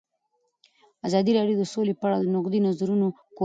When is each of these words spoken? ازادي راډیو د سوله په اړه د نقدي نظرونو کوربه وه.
ازادي 1.07 1.31
راډیو 1.39 1.59
د 1.59 1.63
سوله 1.71 1.93
په 1.97 2.03
اړه 2.07 2.17
د 2.21 2.25
نقدي 2.35 2.59
نظرونو 2.67 3.05
کوربه 3.15 3.25
وه. 3.33 3.37